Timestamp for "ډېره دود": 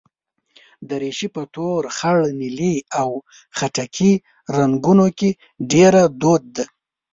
5.71-6.43